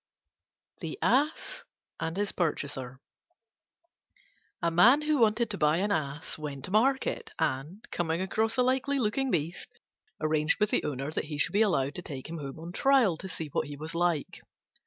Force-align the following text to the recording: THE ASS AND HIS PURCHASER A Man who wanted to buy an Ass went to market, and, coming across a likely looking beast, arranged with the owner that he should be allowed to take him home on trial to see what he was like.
THE 0.79 0.97
ASS 1.03 1.63
AND 1.99 2.17
HIS 2.17 2.31
PURCHASER 2.31 2.99
A 4.63 4.71
Man 4.71 5.03
who 5.03 5.19
wanted 5.19 5.51
to 5.51 5.59
buy 5.59 5.77
an 5.77 5.91
Ass 5.91 6.39
went 6.39 6.65
to 6.65 6.71
market, 6.71 7.29
and, 7.37 7.87
coming 7.91 8.19
across 8.19 8.57
a 8.57 8.63
likely 8.63 8.97
looking 8.97 9.29
beast, 9.29 9.79
arranged 10.19 10.59
with 10.59 10.71
the 10.71 10.83
owner 10.85 11.11
that 11.11 11.25
he 11.25 11.37
should 11.37 11.53
be 11.53 11.61
allowed 11.61 11.93
to 11.93 12.01
take 12.01 12.29
him 12.31 12.39
home 12.39 12.57
on 12.57 12.71
trial 12.71 13.15
to 13.17 13.29
see 13.29 13.49
what 13.49 13.67
he 13.67 13.77
was 13.77 13.93
like. 13.93 14.41